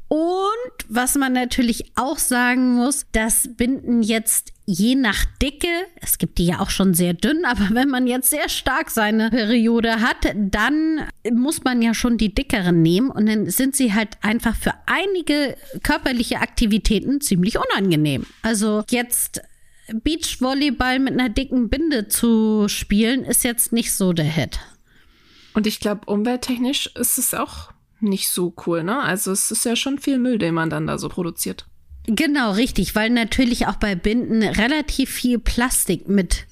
[0.08, 0.18] Und
[0.88, 6.44] was man natürlich auch sagen muss, dass Binden jetzt je nach Dicke, es gibt die
[6.44, 11.08] ja auch schon sehr dünn, aber wenn man jetzt sehr stark seine Periode hat, dann
[11.32, 15.56] muss man ja schon die dickeren nehmen und dann sind sie halt einfach für einige
[15.82, 18.26] körperliche Aktivitäten ziemlich unangenehm.
[18.42, 19.40] Also jetzt
[19.90, 24.58] Beachvolleyball mit einer dicken Binde zu spielen, ist jetzt nicht so der Hit.
[25.54, 29.00] Und ich glaube, umwelttechnisch ist es auch nicht so cool, ne?
[29.00, 31.66] Also es ist ja schon viel Müll, den man dann da so produziert.
[32.10, 36.46] Genau, richtig, weil natürlich auch bei Binden relativ viel Plastik mit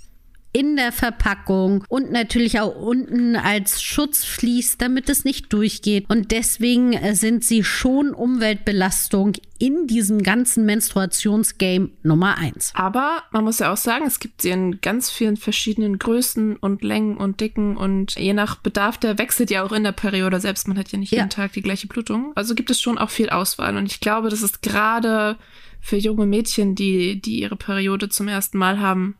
[0.57, 6.09] in der Verpackung und natürlich auch unten als Schutzvlies, damit es nicht durchgeht.
[6.09, 12.73] Und deswegen äh, sind sie schon Umweltbelastung in diesem ganzen Menstruationsgame Nummer eins.
[12.75, 16.83] Aber man muss ja auch sagen, es gibt sie in ganz vielen verschiedenen Größen und
[16.83, 20.69] Längen und Dicken und je nach Bedarf, der wechselt ja auch in der Periode selbst.
[20.69, 21.19] Man hat ja nicht ja.
[21.19, 22.33] jeden Tag die gleiche Blutung.
[22.35, 23.77] Also gibt es schon auch viel Auswahl.
[23.77, 25.37] Und ich glaube, das ist gerade
[25.83, 29.17] für junge Mädchen, die, die ihre Periode zum ersten Mal haben,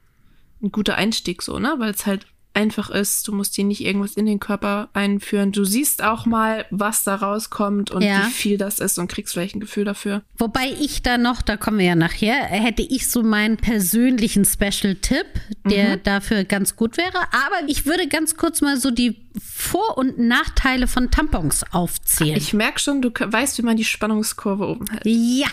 [0.73, 1.75] guter Einstieg so, ne?
[1.79, 3.29] Weil es halt einfach ist.
[3.29, 5.53] Du musst dir nicht irgendwas in den Körper einführen.
[5.53, 8.27] Du siehst auch mal, was da rauskommt und ja.
[8.27, 10.23] wie viel das ist und kriegst vielleicht ein Gefühl dafür.
[10.39, 15.27] Wobei ich da noch, da kommen wir ja nachher, hätte ich so meinen persönlichen Special-Tipp,
[15.67, 16.03] der mhm.
[16.03, 17.19] dafür ganz gut wäre.
[17.31, 22.39] Aber ich würde ganz kurz mal so die Vor- und Nachteile von Tampons aufzählen.
[22.39, 25.05] Ich merke schon, du weißt, wie man die Spannungskurve oben hält.
[25.05, 25.49] Ja.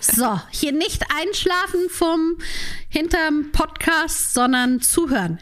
[0.00, 2.38] so, hier nicht einschlafen vom
[2.88, 5.38] hinterm Podcast, sondern zuhören.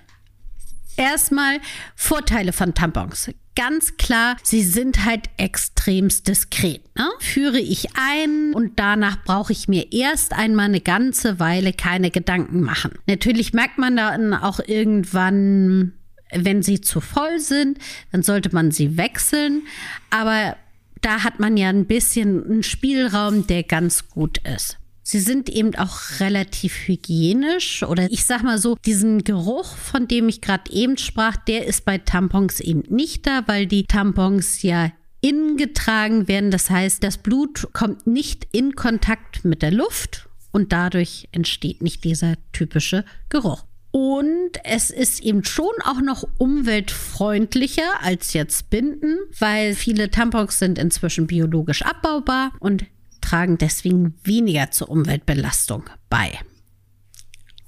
[0.97, 1.61] Erstmal
[1.97, 3.31] Vorteile von Tampons.
[3.55, 6.83] Ganz klar, sie sind halt extremst diskret.
[6.97, 7.09] Ne?
[7.21, 12.63] Führe ich ein und danach brauche ich mir erst einmal eine ganze Weile keine Gedanken
[12.63, 12.93] machen.
[13.07, 15.93] Natürlich merkt man dann auch irgendwann,
[16.33, 17.79] wenn sie zu voll sind,
[18.11, 19.65] dann sollte man sie wechseln.
[20.09, 20.57] Aber
[21.03, 24.79] da hat man ja ein bisschen einen Spielraum, der ganz gut ist.
[25.03, 30.29] Sie sind eben auch relativ hygienisch oder ich sag mal so, diesen Geruch, von dem
[30.29, 34.93] ich gerade eben sprach, der ist bei Tampons eben nicht da, weil die Tampons ja
[35.21, 36.51] innen getragen werden.
[36.51, 42.05] Das heißt, das Blut kommt nicht in Kontakt mit der Luft und dadurch entsteht nicht
[42.05, 43.65] dieser typische Geruch.
[43.91, 50.79] Und es ist eben schon auch noch umweltfreundlicher als jetzt Binden, weil viele Tampons sind
[50.79, 52.87] inzwischen biologisch abbaubar und
[53.33, 56.39] tragen deswegen weniger zur Umweltbelastung bei.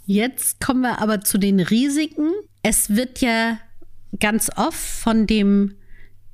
[0.04, 2.32] Jetzt kommen wir aber zu den Risiken.
[2.62, 3.58] Es wird ja
[4.20, 5.76] ganz oft von dem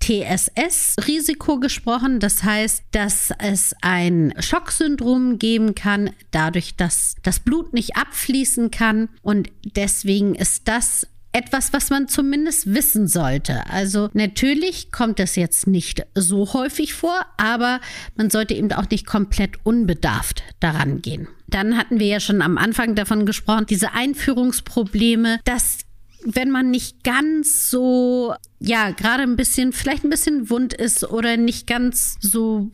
[0.00, 2.18] TSS-Risiko gesprochen.
[2.18, 9.10] Das heißt, dass es ein Schocksyndrom geben kann, dadurch, dass das Blut nicht abfließen kann.
[9.22, 13.62] Und deswegen ist das etwas, was man zumindest wissen sollte.
[13.70, 17.80] Also natürlich kommt es jetzt nicht so häufig vor, aber
[18.16, 21.28] man sollte eben auch nicht komplett unbedarft daran gehen.
[21.46, 25.78] Dann hatten wir ja schon am Anfang davon gesprochen, diese Einführungsprobleme, dass
[26.24, 31.36] wenn man nicht ganz so, ja, gerade ein bisschen, vielleicht ein bisschen wund ist oder
[31.36, 32.70] nicht ganz so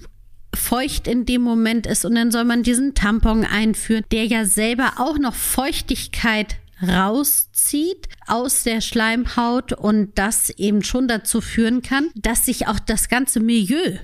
[0.55, 4.95] feucht in dem Moment ist und dann soll man diesen Tampon einführen, der ja selber
[4.97, 12.47] auch noch Feuchtigkeit rauszieht aus der Schleimhaut und das eben schon dazu führen kann, dass
[12.47, 13.99] sich auch das ganze Milieu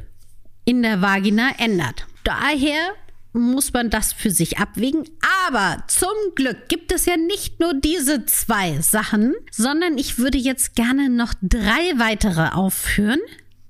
[0.65, 2.07] in der Vagina ändert.
[2.25, 2.93] Daher
[3.33, 5.05] muss man das für sich abwägen.
[5.47, 10.77] Aber zum Glück gibt es ja nicht nur diese zwei Sachen, sondern ich würde jetzt
[10.77, 13.21] gerne noch drei weitere aufführen,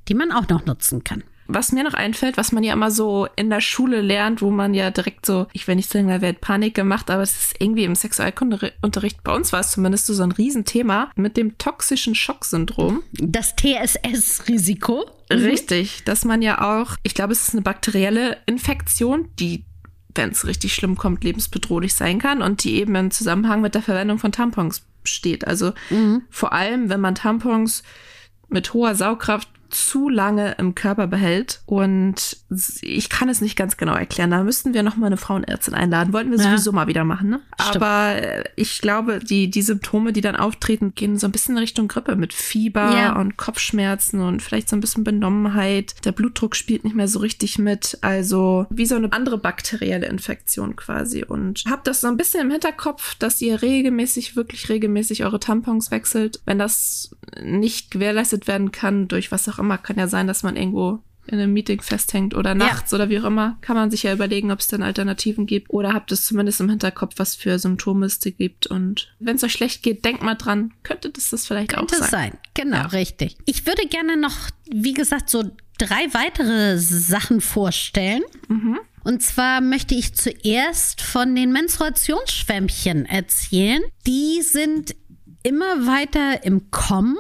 [0.09, 3.27] die man auch noch nutzen kann was mir noch einfällt, was man ja immer so
[3.37, 6.41] in der Schule lernt, wo man ja direkt so, ich will nicht sagen, da wird
[6.41, 10.33] Panik gemacht, aber es ist irgendwie im Sexualkundeunterricht, bei uns war es zumindest so, ein
[10.33, 13.03] Riesenthema mit dem toxischen Schocksyndrom.
[13.13, 15.07] Das TSS-Risiko.
[15.31, 15.37] Mhm.
[15.37, 19.65] Richtig, dass man ja auch, ich glaube, es ist eine bakterielle Infektion, die
[20.15, 23.81] wenn es richtig schlimm kommt, lebensbedrohlich sein kann und die eben im Zusammenhang mit der
[23.81, 25.47] Verwendung von Tampons steht.
[25.47, 26.23] Also mhm.
[26.31, 27.83] vor allem, wenn man Tampons
[28.49, 31.63] mit hoher Saugkraft zu lange im Körper behält.
[31.67, 32.37] Und
[32.83, 34.31] ich kann es nicht ganz genau erklären.
[34.31, 36.13] Da müssten wir noch mal eine Frauenärztin einladen.
[36.13, 36.45] Wollten wir ja.
[36.45, 37.41] sowieso mal wieder machen, ne?
[37.61, 37.77] Stimmt.
[37.77, 41.61] Aber äh, ich glaube, die, die Symptome, die dann auftreten, gehen so ein bisschen in
[41.61, 43.19] Richtung Grippe mit Fieber ja.
[43.19, 45.95] und Kopfschmerzen und vielleicht so ein bisschen Benommenheit.
[46.05, 47.99] Der Blutdruck spielt nicht mehr so richtig mit.
[48.03, 51.25] Also wie so eine andere bakterielle Infektion quasi.
[51.25, 55.91] Und habt das so ein bisschen im Hinterkopf, dass ihr regelmäßig, wirklich regelmäßig eure Tampons
[55.91, 56.41] wechselt.
[56.45, 59.79] Wenn das nicht gewährleistet werden kann durch was auch immer.
[59.79, 62.97] Kann ja sein, dass man irgendwo in einem Meeting festhängt oder nachts ja.
[62.97, 65.93] oder wie auch immer, kann man sich ja überlegen, ob es dann Alternativen gibt oder
[65.93, 68.67] habt es zumindest im Hinterkopf, was für Symptome es gibt.
[68.67, 71.99] Und wenn es euch schlecht geht, denkt mal dran, könnte das das vielleicht könnte auch
[72.01, 72.11] sein.
[72.11, 72.39] sein.
[72.55, 72.87] Genau, ja.
[72.87, 73.37] richtig.
[73.45, 74.35] Ich würde gerne noch,
[74.69, 75.45] wie gesagt, so
[75.79, 78.23] drei weitere Sachen vorstellen.
[78.49, 78.81] Mhm.
[79.05, 83.83] Und zwar möchte ich zuerst von den Menstruationsschwämmchen erzählen.
[84.07, 84.95] Die sind
[85.43, 87.17] immer weiter im Kommen.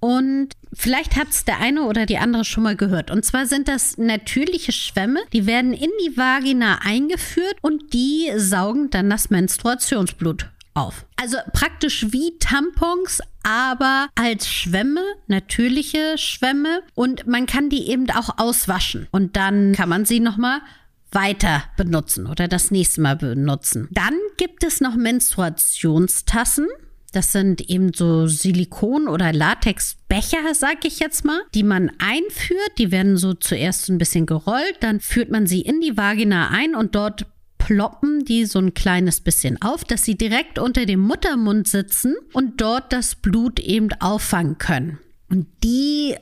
[0.00, 3.10] Und vielleicht hat es der eine oder die andere schon mal gehört.
[3.10, 8.90] Und zwar sind das natürliche Schwämme, die werden in die Vagina eingeführt und die saugen
[8.90, 11.06] dann das Menstruationsblut auf.
[11.16, 16.82] Also praktisch wie Tampons, aber als Schwämme, natürliche Schwämme.
[16.94, 19.08] Und man kann die eben auch auswaschen.
[19.10, 20.60] Und dann kann man sie nochmal
[21.10, 23.88] weiter benutzen oder das nächste Mal benutzen.
[23.90, 26.68] Dann gibt es noch Menstruationstassen.
[27.18, 32.78] Das sind eben so Silikon- oder Latexbecher, sag ich jetzt mal, die man einführt.
[32.78, 36.76] Die werden so zuerst ein bisschen gerollt, dann führt man sie in die Vagina ein
[36.76, 37.26] und dort
[37.58, 42.60] ploppen die so ein kleines bisschen auf, dass sie direkt unter dem Muttermund sitzen und
[42.60, 45.00] dort das Blut eben auffangen können.
[45.28, 46.14] Und die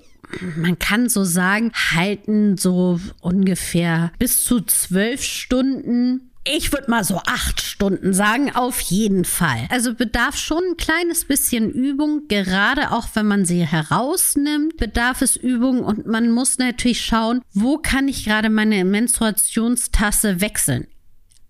[0.56, 7.20] man kann so sagen, halten so ungefähr bis zu zwölf Stunden ich würde mal so
[7.26, 9.66] acht Stunden sagen, auf jeden Fall.
[9.70, 15.36] Also bedarf schon ein kleines bisschen Übung, gerade auch wenn man sie herausnimmt, bedarf es
[15.36, 20.86] Übung und man muss natürlich schauen, wo kann ich gerade meine Menstruationstasse wechseln.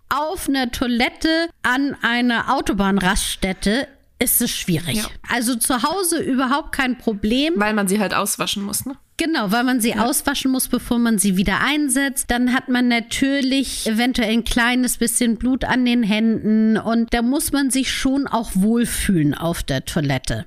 [0.09, 4.97] Auf einer Toilette an einer Autobahnraststätte ist es schwierig.
[4.97, 5.07] Ja.
[5.29, 7.55] Also zu Hause überhaupt kein Problem.
[7.57, 8.97] Weil man sie halt auswaschen muss, ne?
[9.19, 10.05] Genau, weil man sie ja.
[10.05, 12.31] auswaschen muss, bevor man sie wieder einsetzt.
[12.31, 17.53] Dann hat man natürlich eventuell ein kleines bisschen Blut an den Händen und da muss
[17.53, 20.47] man sich schon auch wohlfühlen auf der Toilette.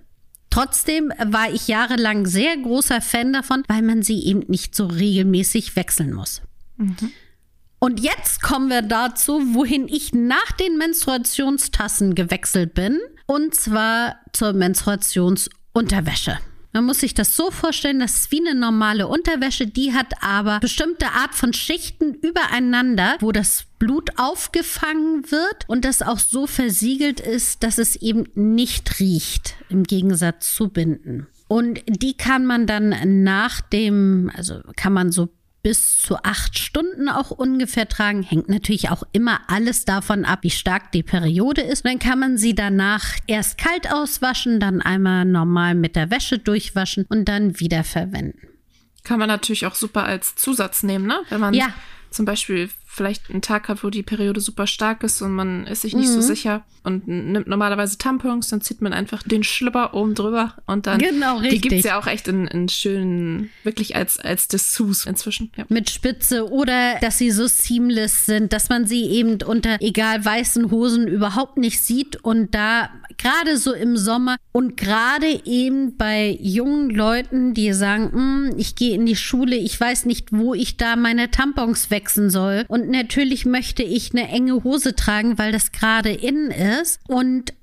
[0.51, 5.75] Trotzdem war ich jahrelang sehr großer Fan davon, weil man sie eben nicht so regelmäßig
[5.75, 6.41] wechseln muss.
[6.77, 7.11] Mhm.
[7.79, 12.99] Und jetzt kommen wir dazu, wohin ich nach den Menstruationstassen gewechselt bin.
[13.29, 16.39] Und zwar zur Menstruationsunterwäsche.
[16.73, 20.59] Man muss sich das so vorstellen, das ist wie eine normale Unterwäsche, die hat aber
[20.59, 27.19] bestimmte Art von Schichten übereinander, wo das Blut aufgefangen wird und das auch so versiegelt
[27.19, 31.27] ist, dass es eben nicht riecht, im Gegensatz zu Binden.
[31.47, 35.29] Und die kann man dann nach dem, also kann man so
[35.61, 38.23] bis zu acht Stunden auch ungefähr tragen.
[38.23, 41.85] Hängt natürlich auch immer alles davon ab, wie stark die Periode ist.
[41.85, 47.05] dann kann man sie danach erst kalt auswaschen, dann einmal normal mit der Wäsche durchwaschen
[47.09, 48.47] und dann wieder verwenden.
[49.03, 51.19] Kann man natürlich auch super als Zusatz nehmen, ne?
[51.29, 51.73] Wenn man ja.
[52.11, 55.81] Zum Beispiel vielleicht einen Tag hat, wo die Periode super stark ist und man ist
[55.81, 56.13] sich nicht mhm.
[56.13, 60.87] so sicher und nimmt normalerweise Tampons, dann zieht man einfach den Schlüpper oben drüber und
[60.87, 60.99] dann.
[60.99, 61.61] Genau, richtig.
[61.61, 65.51] Die gibt es ja auch echt in, in schönen, wirklich als, als Dessous inzwischen.
[65.55, 65.65] Ja.
[65.69, 70.71] Mit Spitze oder dass sie so seamless sind, dass man sie eben unter egal weißen
[70.71, 76.89] Hosen überhaupt nicht sieht und da gerade so im Sommer und gerade eben bei jungen
[76.89, 80.95] Leuten, die sagen, hm, ich gehe in die Schule, ich weiß nicht, wo ich da
[80.95, 86.11] meine Tampons wechseln soll und natürlich möchte ich eine enge Hose tragen, weil das gerade
[86.11, 86.99] in ist.
[87.07, 87.53] Und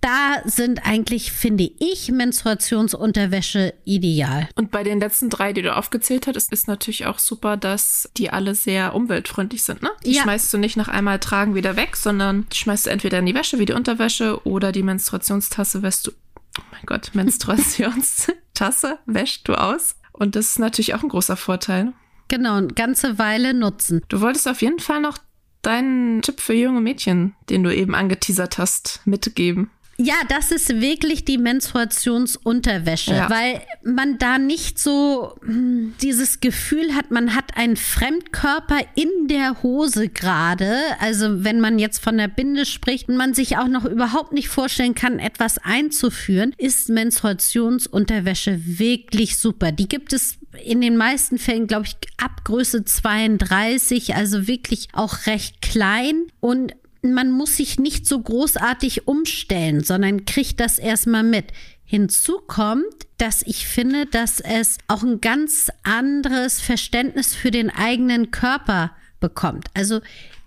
[0.00, 4.48] da sind eigentlich, finde ich, Menstruationsunterwäsche ideal.
[4.56, 8.30] Und bei den letzten drei, die du aufgezählt hast, ist, natürlich auch super, dass die
[8.30, 9.80] alle sehr umweltfreundlich sind.
[9.80, 9.90] Ne?
[10.04, 10.22] Die Ja.
[10.22, 13.60] schmeißt du nicht nach einmal tragen wieder weg, sondern schmeißt du entweder in die Wäsche
[13.60, 16.10] wie die Unterwäsche oder die Menstruationstasse wäschst du.
[16.58, 19.94] Oh mein Gott, Menstruationstasse wäschst du aus.
[20.12, 21.92] Und das ist natürlich auch ein großer Vorteil.
[22.32, 24.00] Genau, eine ganze Weile nutzen.
[24.08, 25.18] Du wolltest auf jeden Fall noch
[25.60, 29.70] deinen Tipp für junge Mädchen, den du eben angeteasert hast, mitgeben.
[29.98, 33.30] Ja, das ist wirklich die Menstruationsunterwäsche, Ja.
[33.30, 39.62] weil man da nicht so hm, dieses Gefühl hat, man hat einen Fremdkörper in der
[39.62, 40.74] Hose gerade.
[40.98, 44.48] Also wenn man jetzt von der Binde spricht und man sich auch noch überhaupt nicht
[44.48, 49.72] vorstellen kann, etwas einzuführen, ist Menstruationsunterwäsche wirklich super.
[49.72, 55.26] Die gibt es in den meisten Fällen, glaube ich, ab Größe 32, also wirklich auch
[55.26, 61.46] recht klein und man muss sich nicht so großartig umstellen, sondern kriegt das erstmal mit.
[61.84, 68.30] Hinzu kommt, dass ich finde, dass es auch ein ganz anderes Verständnis für den eigenen
[68.30, 69.66] Körper bekommt.
[69.74, 70.00] Also,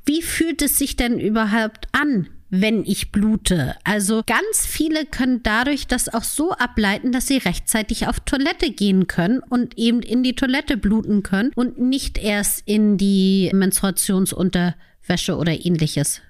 [0.05, 3.75] wie fühlt es sich denn überhaupt an, wenn ich blute?
[3.83, 9.07] Also, ganz viele können dadurch das auch so ableiten, dass sie rechtzeitig auf Toilette gehen
[9.07, 15.53] können und eben in die Toilette bluten können und nicht erst in die Menstruationsunterwäsche oder
[15.65, 16.21] ähnliches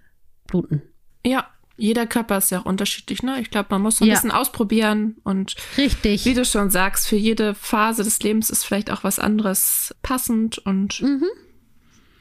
[0.61, 0.81] bluten.
[1.25, 1.47] Ja,
[1.77, 3.39] jeder Körper ist ja auch unterschiedlich, ne?
[3.41, 4.13] Ich glaube, man muss so ein Ja.
[4.13, 6.23] bisschen ausprobieren und Richtig.
[6.25, 10.57] wie du schon sagst, für jede Phase des Lebens ist vielleicht auch was anderes passend
[10.59, 11.03] und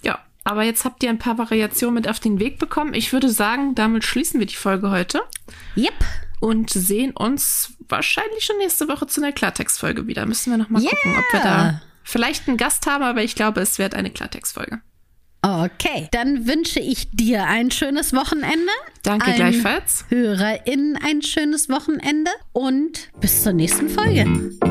[0.03, 0.19] ja.
[0.43, 2.95] Aber jetzt habt ihr ein paar Variationen mit auf den Weg bekommen.
[2.95, 5.21] Ich würde sagen, damit schließen wir die Folge heute
[5.77, 5.95] Yep.
[6.41, 10.27] und sehen uns wahrscheinlich schon nächste Woche zu einer Klartextfolge wieder.
[10.27, 11.65] Müssen wir noch mal gucken, ob wir Yeah.
[11.73, 14.81] da vielleicht einen Gast haben, aber ich glaube, es wird eine Klartextfolge.
[15.45, 18.73] Okay, dann wünsche ich dir ein schönes Wochenende.
[19.03, 20.07] Danke allen gleichfalls.
[20.09, 24.25] HörerInnen ein schönes Wochenende und bis zur nächsten Folge.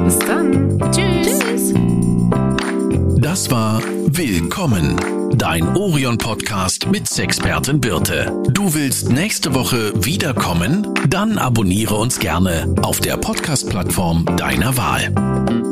[0.04, 0.80] Bis dann.
[0.92, 1.40] Tschüss.
[1.40, 1.74] Tschüss.
[3.22, 5.00] Das war Willkommen,
[5.38, 8.32] dein Orion-Podcast mit Sexpertin Birte.
[8.50, 10.88] Du willst nächste Woche wiederkommen?
[11.08, 15.63] Dann abonniere uns gerne auf der Podcast-Plattform deiner Wahl.